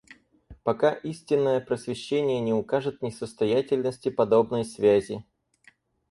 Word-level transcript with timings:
Пока 0.63 0.93
истинное 0.93 1.59
просвещение 1.59 2.39
не 2.39 2.53
укажет 2.53 3.03
несостоятельности 3.03 4.09
подобной 4.09 4.65
связи. 4.65 5.23